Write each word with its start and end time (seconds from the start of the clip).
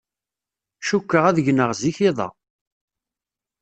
Cukkeɣ 0.87 1.23
ad 1.27 1.37
gneɣ 1.45 1.69
zik 1.79 1.97
iḍ-a. 2.07 2.27